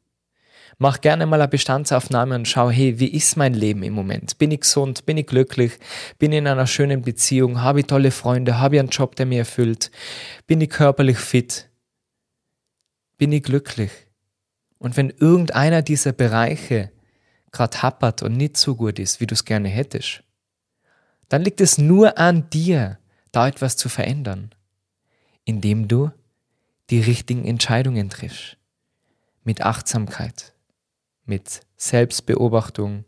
Mach 0.79 1.01
gerne 1.01 1.25
mal 1.25 1.41
eine 1.41 1.49
Bestandsaufnahme 1.49 2.35
und 2.35 2.47
schau, 2.47 2.71
hey, 2.71 2.99
wie 3.01 3.09
ist 3.09 3.37
mein 3.37 3.55
Leben 3.55 3.83
im 3.83 3.95
Moment? 3.95 4.37
Bin 4.37 4.51
ich 4.51 4.61
gesund? 4.61 5.07
Bin 5.07 5.17
ich 5.17 5.27
glücklich? 5.27 5.79
Bin 6.19 6.33
ich 6.33 6.39
in 6.39 6.47
einer 6.47 6.67
schönen 6.67 7.01
Beziehung? 7.01 7.63
Habe 7.63 7.81
ich 7.81 7.87
tolle 7.87 8.11
Freunde? 8.11 8.59
Habe 8.59 8.77
ich 8.77 8.81
einen 8.81 8.91
Job, 8.91 9.17
der 9.17 9.25
mir 9.25 9.39
erfüllt? 9.39 9.91
Bin 10.47 10.61
ich 10.61 10.69
körperlich 10.69 11.17
fit? 11.17 11.71
Bin 13.17 13.33
ich 13.33 13.43
glücklich? 13.43 13.91
Und 14.79 14.99
wenn 14.99 15.09
irgendeiner 15.09 15.81
dieser 15.81 16.13
Bereiche 16.13 16.93
gerade 17.53 17.81
happert 17.81 18.23
und 18.23 18.37
nicht 18.37 18.59
so 18.59 18.75
gut 18.75 18.99
ist, 18.99 19.21
wie 19.21 19.27
du 19.27 19.33
es 19.33 19.47
gerne 19.47 19.71
hättest, 19.71 20.23
dann 21.31 21.43
liegt 21.43 21.63
es 21.63 21.79
nur 21.79 22.19
an 22.19 22.51
dir, 22.51 22.99
da 23.33 23.49
etwas 23.49 23.79
zu 23.79 23.89
verändern, 23.89 24.55
indem 25.45 25.89
du 25.89 26.11
die 26.91 27.01
richtigen 27.01 27.47
Entscheidungen 27.47 28.11
triffst. 28.11 28.59
Mit 29.43 29.63
Achtsamkeit, 29.63 30.53
mit 31.27 31.61
Selbstbeobachtung 31.77 33.05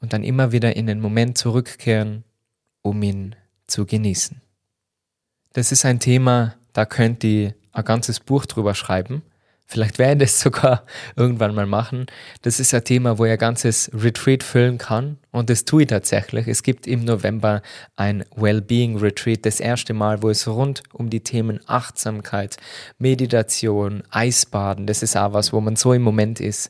und 0.00 0.12
dann 0.12 0.24
immer 0.24 0.52
wieder 0.52 0.76
in 0.76 0.86
den 0.86 1.00
Moment 1.00 1.38
zurückkehren, 1.38 2.24
um 2.82 3.02
ihn 3.02 3.36
zu 3.66 3.86
genießen. 3.86 4.40
Das 5.52 5.72
ist 5.72 5.84
ein 5.84 6.00
Thema, 6.00 6.54
da 6.72 6.84
könnt 6.84 7.24
ihr 7.24 7.54
ein 7.72 7.84
ganzes 7.84 8.20
Buch 8.20 8.46
drüber 8.46 8.74
schreiben. 8.74 9.22
Vielleicht 9.66 9.98
werde 9.98 10.24
ich 10.24 10.30
das 10.30 10.40
sogar 10.42 10.84
irgendwann 11.16 11.54
mal 11.54 11.66
machen. 11.66 12.06
Das 12.42 12.60
ist 12.60 12.74
ein 12.74 12.84
Thema, 12.84 13.18
wo 13.18 13.24
ein 13.24 13.38
ganzes 13.38 13.90
Retreat 13.94 14.42
füllen 14.42 14.78
kann. 14.78 15.18
Und 15.32 15.48
das 15.48 15.64
tue 15.64 15.82
ich 15.82 15.88
tatsächlich. 15.88 16.48
Es 16.48 16.64
gibt 16.64 16.86
im 16.86 17.04
November 17.04 17.62
ein 17.94 18.24
Wellbeing 18.34 18.98
Retreat. 18.98 19.46
Das 19.46 19.60
erste 19.60 19.94
Mal, 19.94 20.22
wo 20.22 20.30
es 20.30 20.48
rund 20.48 20.82
um 20.92 21.08
die 21.08 21.20
Themen 21.20 21.60
Achtsamkeit, 21.66 22.56
Meditation, 22.98 24.02
Eisbaden, 24.10 24.86
das 24.86 25.04
ist 25.04 25.16
auch 25.16 25.32
was, 25.32 25.52
wo 25.52 25.60
man 25.60 25.76
so 25.76 25.92
im 25.92 26.02
Moment 26.02 26.40
ist. 26.40 26.68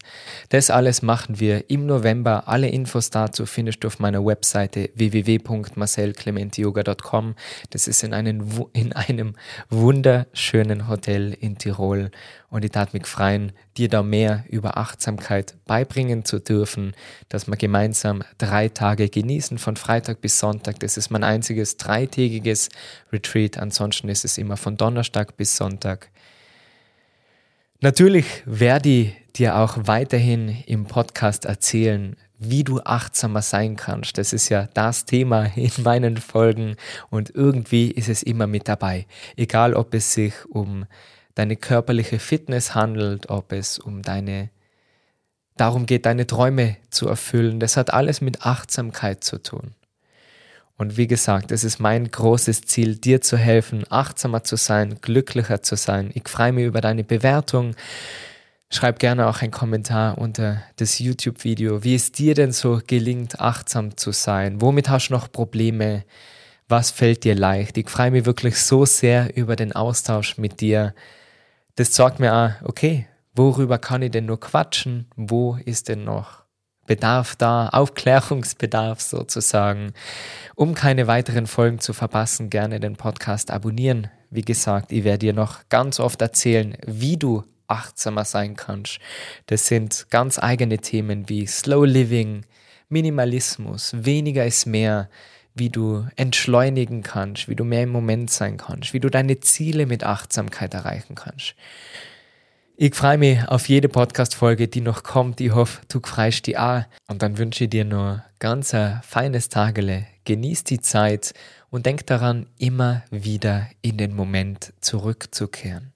Das 0.51 0.69
alles 0.69 1.01
machen 1.01 1.41
wir 1.41 1.71
im 1.71 1.87
November. 1.87 2.49
Alle 2.49 2.69
Infos 2.69 3.09
dazu 3.09 3.47
findest 3.47 3.83
du 3.83 3.89
auf 3.89 3.99
meiner 3.99 4.23
Webseite 4.25 4.91
www.marcelclementiyoga.com. 4.95 7.37
Das 7.71 7.89
ist 7.89 8.03
in 8.03 8.13
einem, 8.13 8.45
in 8.75 8.93
einem 8.93 9.37
wunderschönen 9.71 10.87
Hotel 10.89 11.33
in 11.33 11.57
Tirol 11.57 12.11
und 12.51 12.65
ich 12.65 12.73
tat 12.73 12.93
mich 12.93 13.07
freuen, 13.07 13.53
dir 13.77 13.89
da 13.89 14.03
mehr 14.03 14.45
über 14.49 14.77
Achtsamkeit 14.77 15.57
beibringen 15.67 16.25
zu 16.25 16.39
dürfen, 16.39 16.95
dass 17.29 17.47
wir 17.47 17.57
gemeinsam 17.57 18.23
drei 18.39 18.69
Tage 18.69 19.09
genießen, 19.09 19.59
von 19.59 19.77
Freitag 19.77 20.21
bis 20.21 20.39
Sonntag. 20.39 20.81
Das 20.81 20.97
ist 20.97 21.11
mein 21.11 21.25
einziges 21.25 21.77
dreitägiges 21.77 22.69
Retreat. 23.13 23.59
Ansonsten 23.59 24.09
ist 24.09 24.25
es 24.25 24.39
immer 24.39 24.57
von 24.57 24.77
Donnerstag 24.77 25.37
bis 25.37 25.57
Sonntag. 25.57 26.11
Natürlich 27.81 28.27
werde 28.45 28.89
ich 28.89 29.13
dir 29.37 29.57
auch 29.57 29.79
weiterhin 29.87 30.63
im 30.67 30.85
Podcast 30.85 31.47
erzählen, 31.47 32.17
wie 32.39 32.65
du 32.65 32.81
achtsamer 32.81 33.43
sein 33.43 33.77
kannst. 33.77 34.19
Das 34.19 34.33
ist 34.33 34.49
ja 34.49 34.69
das 34.75 35.05
Thema 35.05 35.45
in 35.57 35.71
meinen 35.83 36.17
Folgen 36.17 36.77
und 37.11 37.31
irgendwie 37.35 37.91
ist 37.91 38.09
es 38.09 38.23
immer 38.23 38.47
mit 38.47 38.67
dabei. 38.67 39.07
Egal, 39.37 39.75
ob 39.75 39.95
es 39.95 40.15
sich 40.15 40.35
um 40.49 40.87
deine 41.35 41.57
körperliche 41.57 42.19
Fitness 42.19 42.75
handelt, 42.75 43.31
ob 43.31 43.53
es 43.53 43.79
um 43.79 44.03
deine 44.03 44.51
darum 45.57 45.87
geht, 45.87 46.07
deine 46.07 46.27
Träume 46.27 46.77
zu 46.91 47.09
erfüllen. 47.09 47.61
Das 47.61 47.77
hat 47.77 47.93
alles 47.93 48.21
mit 48.21 48.43
Achtsamkeit 48.47 49.23
zu 49.23 49.43
tun. 49.43 49.75
Und 50.77 50.97
wie 50.97 51.07
gesagt, 51.07 51.53
es 51.53 51.63
ist 51.63 51.79
mein 51.79 52.11
großes 52.11 52.63
Ziel, 52.63 52.97
dir 52.97 53.21
zu 53.21 53.37
helfen, 53.37 53.85
achtsamer 53.91 54.45
zu 54.45 54.57
sein, 54.57 54.99
glücklicher 55.03 55.63
zu 55.63 55.77
sein. 55.77 56.11
Ich 56.15 56.27
freue 56.27 56.53
mich 56.53 56.65
über 56.65 56.81
deine 56.81 57.05
Bewertung. 57.05 57.77
Schreib 58.71 58.99
gerne 58.99 59.27
auch 59.27 59.43
einen 59.43 59.51
Kommentar 59.51 60.17
unter 60.17 60.63
das 60.77 60.99
YouTube-Video, 60.99 61.85
wie 61.85 61.95
es 61.95 62.13
dir 62.13 62.35
denn 62.35 62.53
so 62.53 62.81
gelingt, 62.87 63.41
achtsam 63.41 63.99
zu 63.99 64.13
sein. 64.13 64.63
Womit 64.63 64.89
hast 64.89 65.09
du 65.09 65.13
noch 65.13 65.31
Probleme? 65.31 66.05
Was 66.67 66.91
fällt 66.91 67.25
dir 67.25 67.35
leicht? 67.35 67.77
Ich 67.77 67.91
freue 67.91 68.13
mich 68.13 68.25
wirklich 68.25 68.57
so 68.57 68.87
sehr 68.87 69.37
über 69.37 69.57
den 69.57 69.73
Austausch 69.73 70.39
mit 70.39 70.63
dir 70.63 70.95
das 71.77 71.95
sagt 71.95 72.21
mir 72.21 72.35
auch, 72.35 72.69
okay, 72.69 73.07
worüber 73.35 73.79
kann 73.79 74.03
ich 74.03 74.11
denn 74.11 74.27
nur 74.27 74.41
quatschen? 74.41 75.11
Wo 75.17 75.59
ist 75.65 75.89
denn 75.89 76.05
noch 76.05 76.41
Bedarf 76.91 77.37
da, 77.37 77.69
Aufklärungsbedarf 77.69 79.01
sozusagen. 79.01 79.93
Um 80.57 80.75
keine 80.75 81.07
weiteren 81.07 81.47
Folgen 81.47 81.79
zu 81.79 81.93
verpassen, 81.93 82.51
gerne 82.51 82.81
den 82.81 82.97
Podcast 82.97 83.53
abonnieren. 83.53 84.09
Wie 84.29 84.43
gesagt, 84.43 84.91
ich 84.91 85.05
werde 85.05 85.21
dir 85.21 85.33
noch 85.33 85.69
ganz 85.69 86.01
oft 86.01 86.21
erzählen, 86.21 86.77
wie 86.85 87.17
du 87.17 87.45
achtsamer 87.69 88.25
sein 88.25 88.57
kannst. 88.57 88.99
Das 89.47 89.69
sind 89.69 90.07
ganz 90.11 90.41
eigene 90.41 90.79
Themen 90.79 91.29
wie 91.29 91.47
Slow 91.47 91.87
Living, 91.87 92.45
Minimalismus, 92.89 93.93
weniger 93.97 94.45
ist 94.45 94.67
mehr, 94.67 95.09
wie 95.55 95.71
du 95.71 96.07
entschleunigen 96.17 97.03
kannst, 97.03 97.49
wie 97.49 97.57
du 97.57 97.65
mehr 97.65 97.83
im 97.83 97.91
Moment 97.91 98.31
sein 98.31 98.57
kannst, 98.57 98.93
wie 98.93 99.01
du 99.01 99.09
deine 99.09 99.41
Ziele 99.41 99.87
mit 99.87 100.05
Achtsamkeit 100.05 100.75
erreichen 100.75 101.15
kannst. 101.15 101.55
Ich 102.77 102.95
freue 102.95 103.19
mich 103.19 103.47
auf 103.47 103.69
jede 103.69 103.91
Podcast-Folge, 103.91 104.67
die 104.67 104.81
noch 104.81 105.03
kommt. 105.03 105.41
Ich 105.43 105.53
hoffe, 105.53 105.83
du 105.89 106.01
freust 106.01 106.47
die 106.47 106.57
auch. 106.57 106.85
Und 107.09 107.21
dann 107.21 107.37
wünsche 107.37 107.65
ich 107.65 107.71
dir 107.71 107.85
nur 107.85 108.25
ganz 108.39 108.73
ein 108.73 109.03
feines 109.03 109.51
Tagele. 109.51 110.07
Genieß 110.25 110.65
die 110.65 110.81
Zeit 110.81 111.35
und 111.69 111.85
denk 111.85 112.07
daran, 112.07 112.47
immer 112.57 113.03
wieder 113.11 113.69
in 113.83 113.99
den 113.99 114.15
Moment 114.15 114.73
zurückzukehren. 114.81 115.93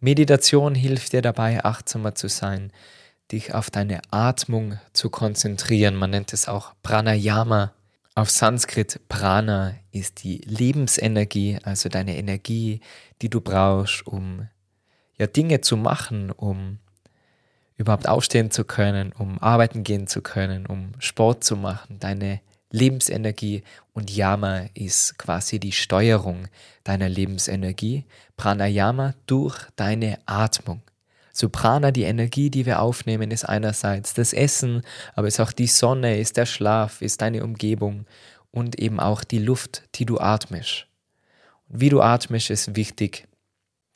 Meditation 0.00 0.74
hilft 0.74 1.12
dir 1.12 1.20
dabei, 1.20 1.62
achtsamer 1.62 2.14
zu 2.14 2.28
sein, 2.28 2.72
dich 3.30 3.52
auf 3.52 3.70
deine 3.70 4.00
Atmung 4.10 4.78
zu 4.94 5.10
konzentrieren. 5.10 5.94
Man 5.94 6.08
nennt 6.08 6.32
es 6.32 6.48
auch 6.48 6.72
Pranayama 6.82 7.72
auf 8.14 8.30
Sanskrit 8.30 9.00
Prana 9.08 9.74
ist 9.90 10.22
die 10.22 10.38
Lebensenergie, 10.38 11.58
also 11.62 11.88
deine 11.88 12.16
Energie, 12.16 12.80
die 13.22 13.30
du 13.30 13.40
brauchst, 13.40 14.06
um 14.06 14.48
ja 15.16 15.26
Dinge 15.26 15.60
zu 15.60 15.76
machen, 15.76 16.30
um 16.30 16.78
überhaupt 17.76 18.06
aufstehen 18.06 18.50
zu 18.50 18.64
können, 18.64 19.12
um 19.12 19.38
arbeiten 19.38 19.82
gehen 19.82 20.06
zu 20.06 20.20
können, 20.20 20.66
um 20.66 20.92
Sport 20.98 21.42
zu 21.42 21.56
machen, 21.56 21.98
deine 21.98 22.40
Lebensenergie 22.70 23.62
und 23.92 24.10
Yama 24.10 24.66
ist 24.74 25.18
quasi 25.18 25.58
die 25.58 25.72
Steuerung 25.72 26.48
deiner 26.84 27.08
Lebensenergie, 27.08 28.04
Pranayama 28.36 29.14
durch 29.26 29.58
deine 29.76 30.18
Atmung. 30.26 30.82
So 31.32 31.48
Prana, 31.48 31.90
die 31.90 32.02
Energie, 32.02 32.50
die 32.50 32.66
wir 32.66 32.80
aufnehmen, 32.80 33.30
ist 33.30 33.48
einerseits 33.48 34.14
das 34.14 34.32
Essen, 34.32 34.82
aber 35.14 35.26
es 35.26 35.34
ist 35.34 35.40
auch 35.40 35.52
die 35.52 35.66
Sonne, 35.66 36.18
ist 36.18 36.36
der 36.36 36.46
Schlaf, 36.46 37.00
ist 37.00 37.22
deine 37.22 37.42
Umgebung 37.42 38.06
und 38.50 38.78
eben 38.78 39.00
auch 39.00 39.24
die 39.24 39.38
Luft, 39.38 39.82
die 39.94 40.04
du 40.04 40.20
atmest. 40.20 40.86
Und 41.68 41.80
wie 41.80 41.88
du 41.88 42.02
atmest, 42.02 42.50
ist 42.50 42.76
wichtig. 42.76 43.26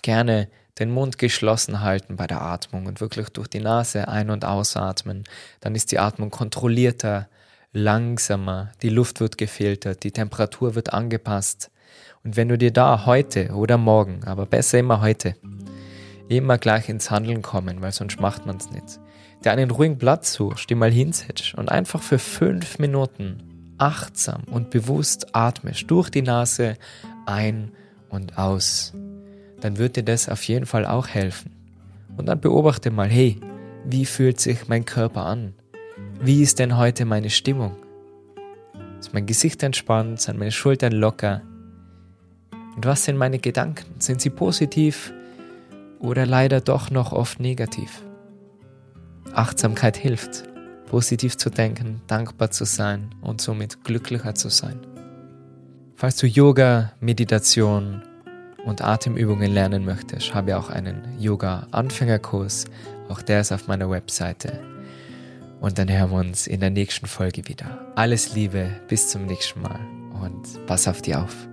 Gerne 0.03 0.49
den 0.79 0.91
Mund 0.91 1.19
geschlossen 1.19 1.81
halten 1.81 2.17
bei 2.17 2.27
der 2.27 2.43
Atmung 2.43 2.87
und 2.87 3.01
wirklich 3.01 3.29
durch 3.31 3.49
die 3.49 3.61
Nase 3.61 4.09
ein- 4.09 4.31
und 4.31 4.45
ausatmen. 4.45 5.25
Dann 5.61 5.75
ist 5.75 5.93
die 5.93 5.99
Atmung 5.99 6.31
kontrollierter, 6.31 7.29
langsamer, 7.73 8.73
die 8.83 8.89
Luft 8.89 9.21
wird 9.21 9.37
gefiltert, 9.37 10.03
die 10.05 10.13
Temperatur 10.13 10.75
wird 10.75 10.93
angepasst. 10.93 11.71
Und 12.25 12.37
wenn 12.37 12.49
du 12.49 12.59
dir 12.59 12.73
da 12.73 13.05
heute 13.07 13.51
oder 13.53 13.77
morgen, 13.79 14.25
aber 14.25 14.47
besser 14.47 14.79
immer 14.79 15.01
heute, 15.01 15.37
immer 16.29 16.59
gleich 16.59 16.89
ins 16.89 17.11
Handeln 17.11 17.43
kommen, 17.43 17.81
weil 17.83 17.93
sonst 17.93 18.21
macht 18.21 18.47
man 18.47 18.57
es 18.57 18.71
nicht, 18.71 19.01
dir 19.45 19.53
einen 19.53 19.71
ruhigen 19.71 19.99
Platz 19.99 20.33
suchst, 20.33 20.69
dir 20.71 20.77
mal 20.77 20.91
hinsetzt 20.91 21.55
und 21.55 21.71
einfach 21.71 22.03
für 22.03 22.19
fünf 22.19 22.79
Minuten 22.79 23.75
achtsam 23.79 24.43
und 24.51 24.71
bewusst 24.71 25.35
atmest 25.35 25.91
durch 25.91 26.11
die 26.11 26.23
Nase 26.23 26.77
ein 27.27 27.73
und 28.09 28.39
aus, 28.39 28.93
dann 29.61 29.79
wird 29.79 29.97
dir 29.97 30.03
das 30.03 30.29
auf 30.29 30.43
jeden 30.45 30.67
Fall 30.67 30.87
auch 30.87 31.09
helfen. 31.09 31.53
Und 32.17 32.27
dann 32.27 32.41
beobachte 32.41 32.91
mal, 32.91 33.09
hey, 33.09 33.39
wie 33.85 34.07
fühlt 34.07 34.41
sich 34.41 34.69
mein 34.69 34.85
Körper 34.85 35.27
an? 35.27 35.55
Wie 36.21 36.43
ist 36.43 36.59
denn 36.59 36.77
heute 36.77 37.05
meine 37.05 37.31
Stimmung? 37.31 37.77
Ist 38.99 39.13
mein 39.13 39.27
Gesicht 39.27 39.63
entspannt? 39.63 40.21
Sind 40.21 40.39
meine 40.39 40.53
Schultern 40.53 40.93
locker? 40.93 41.43
Und 42.75 42.85
was 42.85 43.05
sind 43.05 43.17
meine 43.17 43.39
Gedanken? 43.39 44.01
Sind 44.01 44.21
sie 44.21 44.31
positiv 44.31 45.13
oder 45.99 46.27
leider 46.27 46.61
doch 46.61 46.91
noch 46.91 47.13
oft 47.13 47.41
negativ? 47.41 48.03
Achtsamkeit 49.33 49.97
hilft, 49.97 50.45
positiv 50.87 51.37
zu 51.37 51.51
denken, 51.51 52.03
dankbar 52.07 52.51
zu 52.51 52.65
sein 52.65 53.15
und 53.21 53.41
somit 53.41 53.85
glücklicher 53.85 54.35
zu 54.35 54.49
sein. 54.49 54.81
Falls 55.95 56.17
du 56.17 56.27
Yoga, 56.27 56.93
Meditation 57.01 58.03
und 58.65 58.83
Atemübungen 58.83 59.53
lernen 59.53 59.85
möchtest, 59.85 60.35
habe 60.35 60.51
ich 60.51 60.57
auch 60.57 60.71
einen 60.71 61.19
Yoga-Anfängerkurs. 61.19 62.67
Auch 63.09 63.23
der 63.23 63.41
ist 63.41 63.53
auf 63.53 63.67
meiner 63.67 63.91
Webseite 63.91 64.61
und 65.61 65.79
dann 65.79 65.91
hören 65.91 66.11
wir 66.11 66.19
uns 66.19 66.47
in 66.47 66.61
der 66.61 66.71
nächsten 66.71 67.07
Folge 67.07 67.49
wieder. 67.49 67.87
Alles 67.95 68.35
Liebe, 68.35 68.71
bis 68.89 69.09
zum 69.09 69.27
nächsten 69.27 69.63
Mal 69.63 69.81
und 70.23 70.67
pass 70.67 70.89
auf 70.89 71.03
dich 71.03 71.17
auf. 71.17 71.49